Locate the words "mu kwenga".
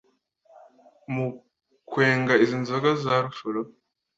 1.13-2.33